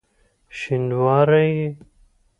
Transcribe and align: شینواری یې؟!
شینواری 0.57 1.47
یې؟! 1.57 1.67